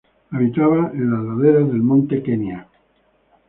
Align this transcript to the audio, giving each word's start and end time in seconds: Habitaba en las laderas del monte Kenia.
Habitaba 0.31 0.89
en 0.95 1.11
las 1.11 1.19
laderas 1.23 1.67
del 1.67 1.83
monte 1.83 2.23
Kenia. 2.23 2.67